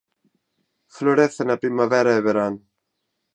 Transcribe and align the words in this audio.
Florece 0.95 1.41
na 1.45 1.61
primavera 1.63 2.11
e 2.19 2.21
verán. 2.27 2.53